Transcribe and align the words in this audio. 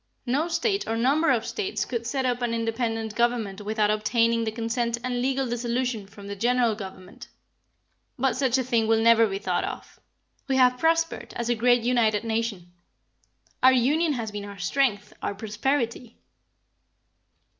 No 0.25 0.47
State 0.47 0.87
or 0.87 0.97
number 0.97 1.29
of 1.29 1.45
States 1.45 1.85
could 1.85 2.07
set 2.07 2.25
up 2.25 2.41
an 2.41 2.55
independent 2.55 3.13
government 3.13 3.61
without 3.61 3.91
obtaining 3.91 4.43
the 4.43 4.51
consent 4.51 4.97
and 5.03 5.21
legal 5.21 5.47
dissolution 5.47 6.07
from 6.07 6.25
the 6.25 6.35
General 6.35 6.73
Government. 6.73 7.27
But 8.17 8.35
such 8.35 8.57
a 8.57 8.63
thing 8.63 8.87
will 8.87 8.99
never 8.99 9.27
be 9.27 9.37
thought 9.37 9.63
of. 9.63 9.99
We 10.47 10.55
have 10.55 10.79
prospered 10.79 11.33
as 11.35 11.49
a 11.49 11.53
great 11.53 11.83
united 11.83 12.23
Nation. 12.23 12.71
Our 13.61 13.73
union 13.73 14.13
has 14.13 14.31
been 14.31 14.43
our 14.45 14.57
strength, 14.57 15.13
our 15.21 15.35
prosperity." 15.35 16.17